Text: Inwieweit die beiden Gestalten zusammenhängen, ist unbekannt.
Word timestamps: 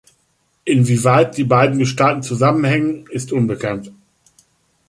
Inwieweit 0.65 1.37
die 1.37 1.43
beiden 1.43 1.77
Gestalten 1.77 2.23
zusammenhängen, 2.23 3.05
ist 3.11 3.31
unbekannt. 3.31 3.91